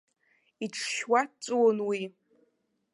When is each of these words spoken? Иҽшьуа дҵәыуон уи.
Иҽшьуа 0.63 1.21
дҵәыуон 1.29 1.77
уи. 1.87 2.01